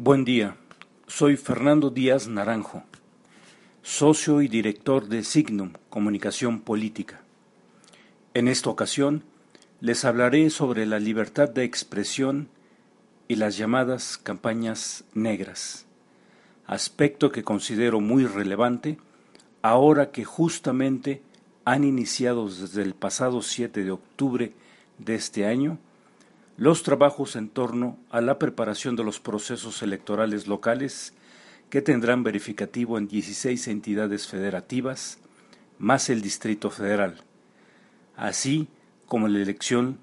Buen 0.00 0.24
día, 0.24 0.54
soy 1.08 1.36
Fernando 1.36 1.90
Díaz 1.90 2.28
Naranjo, 2.28 2.84
socio 3.82 4.42
y 4.42 4.46
director 4.46 5.08
de 5.08 5.24
Signum 5.24 5.72
Comunicación 5.90 6.60
Política. 6.60 7.20
En 8.32 8.46
esta 8.46 8.70
ocasión 8.70 9.24
les 9.80 10.04
hablaré 10.04 10.50
sobre 10.50 10.86
la 10.86 11.00
libertad 11.00 11.48
de 11.48 11.64
expresión 11.64 12.48
y 13.26 13.34
las 13.34 13.56
llamadas 13.56 14.18
campañas 14.18 15.02
negras, 15.14 15.84
aspecto 16.64 17.32
que 17.32 17.42
considero 17.42 17.98
muy 17.98 18.24
relevante 18.24 18.98
ahora 19.62 20.12
que 20.12 20.24
justamente 20.24 21.22
han 21.64 21.82
iniciado 21.82 22.48
desde 22.48 22.82
el 22.82 22.94
pasado 22.94 23.42
7 23.42 23.82
de 23.82 23.90
octubre 23.90 24.52
de 24.98 25.16
este 25.16 25.44
año 25.44 25.76
los 26.58 26.82
trabajos 26.82 27.36
en 27.36 27.48
torno 27.48 28.00
a 28.10 28.20
la 28.20 28.40
preparación 28.40 28.96
de 28.96 29.04
los 29.04 29.20
procesos 29.20 29.80
electorales 29.80 30.48
locales 30.48 31.14
que 31.70 31.82
tendrán 31.82 32.24
verificativo 32.24 32.98
en 32.98 33.06
16 33.06 33.68
entidades 33.68 34.26
federativas, 34.26 35.18
más 35.78 36.10
el 36.10 36.20
Distrito 36.20 36.70
Federal, 36.70 37.22
así 38.16 38.66
como 39.06 39.28
la 39.28 39.38
elección 39.38 40.00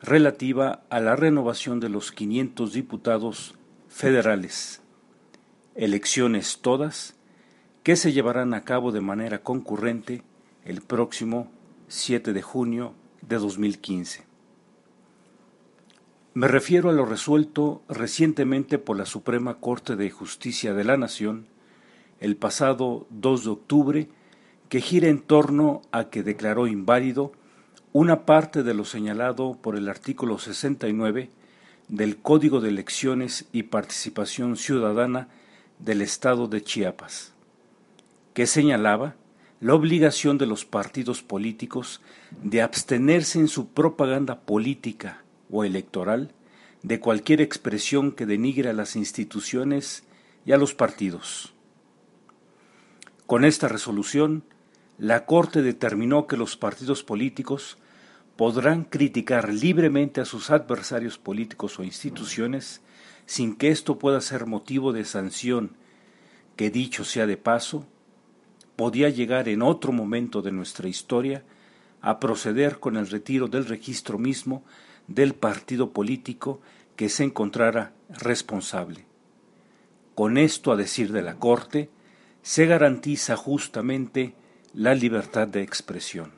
relativa 0.00 0.82
a 0.90 0.98
la 0.98 1.14
renovación 1.14 1.78
de 1.78 1.88
los 1.88 2.10
500 2.10 2.72
diputados 2.72 3.54
federales, 3.88 4.82
elecciones 5.76 6.58
todas 6.60 7.14
que 7.84 7.94
se 7.94 8.12
llevarán 8.12 8.54
a 8.54 8.64
cabo 8.64 8.90
de 8.90 9.00
manera 9.00 9.44
concurrente 9.44 10.24
el 10.64 10.80
próximo 10.80 11.52
7 11.86 12.32
de 12.32 12.42
junio 12.42 12.94
de 13.20 13.36
2015. 13.36 14.31
Me 16.34 16.48
refiero 16.48 16.88
a 16.88 16.94
lo 16.94 17.04
resuelto 17.04 17.82
recientemente 17.90 18.78
por 18.78 18.96
la 18.96 19.04
Suprema 19.04 19.58
Corte 19.60 19.96
de 19.96 20.08
Justicia 20.08 20.72
de 20.72 20.82
la 20.82 20.96
Nación 20.96 21.46
el 22.20 22.36
pasado 22.36 23.06
2 23.10 23.44
de 23.44 23.50
octubre, 23.50 24.08
que 24.70 24.80
gira 24.80 25.08
en 25.08 25.20
torno 25.20 25.82
a 25.92 26.04
que 26.04 26.22
declaró 26.22 26.66
inválido 26.66 27.32
una 27.92 28.24
parte 28.24 28.62
de 28.62 28.72
lo 28.72 28.86
señalado 28.86 29.58
por 29.60 29.76
el 29.76 29.90
artículo 29.90 30.38
69 30.38 31.28
del 31.88 32.16
Código 32.16 32.62
de 32.62 32.70
Elecciones 32.70 33.44
y 33.52 33.64
Participación 33.64 34.56
Ciudadana 34.56 35.28
del 35.80 36.00
Estado 36.00 36.48
de 36.48 36.62
Chiapas, 36.62 37.34
que 38.32 38.46
señalaba 38.46 39.16
la 39.60 39.74
obligación 39.74 40.38
de 40.38 40.46
los 40.46 40.64
partidos 40.64 41.22
políticos 41.22 42.00
de 42.42 42.62
abstenerse 42.62 43.38
en 43.38 43.48
su 43.48 43.68
propaganda 43.68 44.40
política 44.40 45.21
o 45.52 45.62
electoral 45.62 46.32
de 46.82 46.98
cualquier 46.98 47.40
expresión 47.40 48.10
que 48.10 48.26
denigre 48.26 48.70
a 48.70 48.72
las 48.72 48.96
instituciones 48.96 50.02
y 50.44 50.50
a 50.50 50.56
los 50.56 50.74
partidos. 50.74 51.54
Con 53.26 53.44
esta 53.44 53.68
resolución, 53.68 54.42
la 54.98 55.24
Corte 55.24 55.62
determinó 55.62 56.26
que 56.26 56.36
los 56.36 56.56
partidos 56.56 57.04
políticos 57.04 57.78
podrán 58.36 58.84
criticar 58.84 59.52
libremente 59.52 60.20
a 60.20 60.24
sus 60.24 60.50
adversarios 60.50 61.18
políticos 61.18 61.78
o 61.78 61.84
instituciones 61.84 62.80
sin 63.26 63.54
que 63.54 63.68
esto 63.68 63.98
pueda 63.98 64.20
ser 64.20 64.46
motivo 64.46 64.92
de 64.92 65.04
sanción, 65.04 65.76
que 66.56 66.70
dicho 66.70 67.04
sea 67.04 67.26
de 67.26 67.36
paso, 67.36 67.86
podía 68.74 69.08
llegar 69.10 69.48
en 69.48 69.62
otro 69.62 69.92
momento 69.92 70.42
de 70.42 70.50
nuestra 70.50 70.88
historia 70.88 71.44
a 72.00 72.18
proceder 72.18 72.80
con 72.80 72.96
el 72.96 73.08
retiro 73.08 73.46
del 73.48 73.66
registro 73.66 74.18
mismo 74.18 74.64
del 75.06 75.34
partido 75.34 75.90
político 75.90 76.60
que 76.96 77.08
se 77.08 77.24
encontrara 77.24 77.92
responsable. 78.08 79.04
Con 80.14 80.36
esto, 80.36 80.72
a 80.72 80.76
decir 80.76 81.12
de 81.12 81.22
la 81.22 81.36
Corte, 81.36 81.88
se 82.42 82.66
garantiza 82.66 83.36
justamente 83.36 84.34
la 84.74 84.94
libertad 84.94 85.48
de 85.48 85.62
expresión. 85.62 86.32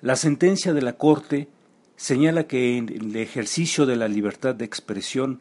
La 0.00 0.16
sentencia 0.16 0.72
de 0.72 0.82
la 0.82 0.94
Corte 0.94 1.48
señala 1.96 2.46
que 2.46 2.78
el 2.78 3.16
ejercicio 3.16 3.84
de 3.84 3.96
la 3.96 4.08
libertad 4.08 4.54
de 4.54 4.64
expresión, 4.64 5.40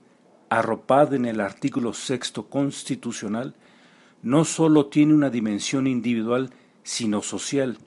arropada 0.50 1.16
en 1.16 1.26
el 1.26 1.40
artículo 1.40 1.94
sexto 1.94 2.48
constitucional, 2.48 3.54
no 4.24 4.46
sólo 4.46 4.88
tiene 4.88 5.14
una 5.14 5.30
dimensión 5.30 5.86
individual, 5.86 6.50
sino 6.84 7.22
social, 7.22 7.78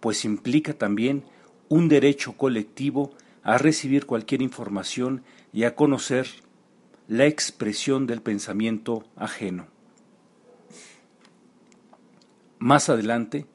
pues 0.00 0.24
implica 0.24 0.72
también 0.72 1.22
un 1.68 1.88
derecho 1.88 2.34
colectivo 2.34 3.12
a 3.42 3.58
recibir 3.58 4.06
cualquier 4.06 4.42
información 4.42 5.22
y 5.52 5.64
a 5.64 5.74
conocer 5.74 6.26
la 7.08 7.26
expresión 7.26 8.06
del 8.06 8.22
pensamiento 8.22 9.04
ajeno. 9.16 9.66
Más 12.58 12.88
adelante, 12.88 13.46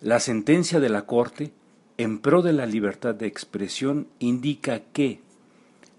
la 0.00 0.20
sentencia 0.20 0.80
de 0.80 0.88
la 0.88 1.06
Corte, 1.06 1.52
en 1.98 2.18
pro 2.18 2.42
de 2.42 2.52
la 2.52 2.66
libertad 2.66 3.14
de 3.14 3.26
expresión, 3.26 4.08
indica 4.18 4.80
que 4.80 5.20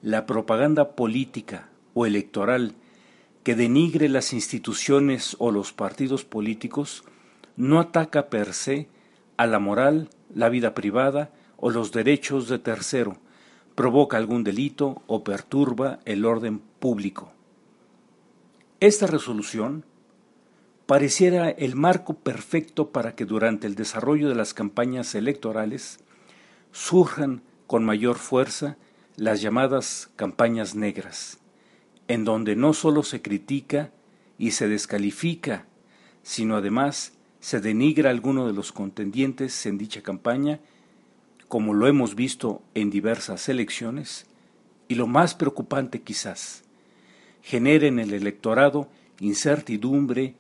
la 0.02 0.26
propaganda 0.26 0.96
política 0.96 1.70
o 1.94 2.06
electoral 2.06 2.76
que 3.44 3.56
denigre 3.56 4.10
las 4.10 4.34
instituciones 4.34 5.38
o 5.40 5.52
los 5.52 5.72
partidos 5.72 6.26
políticos 6.26 7.06
no 7.56 7.80
ataca 7.80 8.30
per 8.30 8.54
se 8.54 8.90
a 9.38 9.48
la 9.48 9.60
moral, 9.60 10.10
la 10.36 10.50
vida 10.50 10.74
privada 10.74 11.32
o 11.58 11.70
los 11.70 11.92
derechos 11.92 12.48
de 12.48 12.60
tercero, 12.60 13.18
provoca 13.76 14.18
algún 14.18 14.44
delito 14.44 15.02
o 15.08 15.24
perturba 15.24 16.00
el 16.06 16.26
orden 16.26 16.60
público. 16.80 17.32
Esta 18.80 19.08
resolución 19.08 19.86
pareciera 20.86 21.50
el 21.50 21.76
marco 21.76 22.14
perfecto 22.14 22.90
para 22.90 23.14
que 23.16 23.26
durante 23.26 23.68
el 23.68 23.76
desarrollo 23.76 24.30
de 24.30 24.36
las 24.36 24.54
campañas 24.54 25.14
electorales 25.16 26.00
surjan 26.72 27.42
con 27.68 27.84
mayor 27.84 28.18
fuerza 28.18 28.78
las 29.16 29.42
llamadas 29.42 30.10
campañas 30.16 30.76
negras, 30.76 31.40
en 32.08 32.24
donde 32.24 32.56
no 32.56 32.74
solo 32.74 33.04
se 33.04 33.22
critica 33.22 33.92
y 34.38 34.52
se 34.52 34.68
descalifica, 34.68 35.66
sino 36.24 36.56
además 36.56 37.14
se 37.40 37.60
denigra 37.60 38.10
a 38.10 38.14
alguno 38.14 38.48
de 38.48 38.54
los 38.54 38.72
contendientes 38.72 39.66
en 39.66 39.78
dicha 39.78 40.02
campaña 40.02 40.60
como 41.48 41.74
lo 41.74 41.88
hemos 41.88 42.16
visto 42.16 42.62
en 42.74 42.90
diversas 42.90 43.48
elecciones, 43.50 44.26
y 44.88 44.96
lo 44.96 45.08
más 45.08 45.36
preocupante 45.36 46.02
quizás, 46.02 46.64
genera 47.42 47.88
en 47.88 48.00
el 48.00 48.14
electorado 48.14 48.90
incertidumbre, 49.20 50.36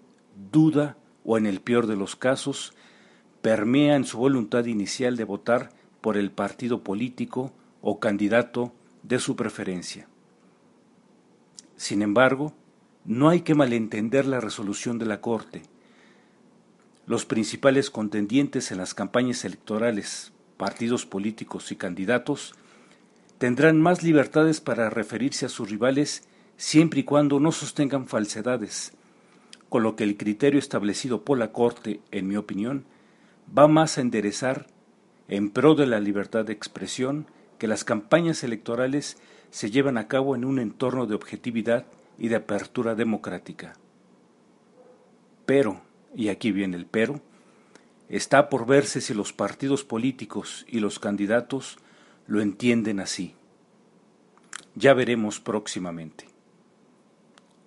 duda 0.51 0.97
o 1.23 1.37
en 1.37 1.45
el 1.45 1.61
peor 1.61 1.87
de 1.87 1.95
los 1.95 2.15
casos, 2.15 2.73
permea 3.41 3.95
en 3.95 4.05
su 4.05 4.17
voluntad 4.17 4.65
inicial 4.65 5.15
de 5.15 5.23
votar 5.23 5.69
por 6.01 6.17
el 6.17 6.31
partido 6.31 6.83
político 6.83 7.51
o 7.81 7.99
candidato 7.99 8.73
de 9.03 9.19
su 9.19 9.35
preferencia. 9.35 10.07
Sin 11.75 12.01
embargo, 12.01 12.53
no 13.05 13.29
hay 13.29 13.41
que 13.41 13.55
malentender 13.55 14.25
la 14.25 14.41
resolución 14.41 14.97
de 14.97 15.05
la 15.05 15.21
Corte. 15.21 15.61
Los 17.05 17.25
principales 17.25 17.89
contendientes 17.89 18.71
en 18.71 18.79
las 18.79 18.93
campañas 18.93 19.45
electorales 19.45 20.33
partidos 20.57 21.05
políticos 21.05 21.71
y 21.71 21.75
candidatos 21.75 22.53
tendrán 23.37 23.79
más 23.79 24.03
libertades 24.03 24.61
para 24.61 24.89
referirse 24.89 25.45
a 25.45 25.49
sus 25.49 25.69
rivales 25.69 26.23
siempre 26.57 27.01
y 27.01 27.03
cuando 27.03 27.39
no 27.39 27.51
sostengan 27.51 28.07
falsedades, 28.07 28.93
con 29.69 29.83
lo 29.83 29.95
que 29.95 30.03
el 30.03 30.17
criterio 30.17 30.59
establecido 30.59 31.23
por 31.23 31.37
la 31.37 31.51
Corte, 31.51 32.01
en 32.11 32.27
mi 32.27 32.35
opinión, 32.35 32.85
va 33.55 33.67
más 33.67 33.97
a 33.97 34.01
enderezar, 34.01 34.67
en 35.27 35.51
pro 35.51 35.75
de 35.75 35.85
la 35.85 35.99
libertad 35.99 36.45
de 36.45 36.53
expresión, 36.53 37.27
que 37.59 37.67
las 37.67 37.83
campañas 37.83 38.43
electorales 38.43 39.17
se 39.51 39.69
llevan 39.69 39.97
a 39.97 40.07
cabo 40.07 40.35
en 40.35 40.45
un 40.45 40.59
entorno 40.59 41.05
de 41.05 41.15
objetividad 41.15 41.85
y 42.17 42.29
de 42.29 42.37
apertura 42.37 42.95
democrática. 42.95 43.73
Pero, 45.45 45.81
y 46.15 46.29
aquí 46.29 46.51
viene 46.51 46.77
el 46.77 46.85
pero, 46.85 47.21
Está 48.09 48.49
por 48.49 48.65
verse 48.65 49.01
si 49.01 49.13
los 49.13 49.33
partidos 49.33 49.83
políticos 49.83 50.65
y 50.67 50.79
los 50.79 50.99
candidatos 50.99 51.77
lo 52.25 52.41
entienden 52.41 52.99
así. 52.99 53.35
Ya 54.75 54.93
veremos 54.93 55.39
próximamente. 55.39 56.27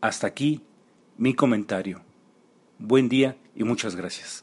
Hasta 0.01 0.27
aquí 0.27 0.63
mi 1.19 1.35
comentario. 1.35 2.03
Buen 2.79 3.09
día 3.09 3.37
y 3.55 3.65
muchas 3.65 3.97
gracias. 3.97 4.43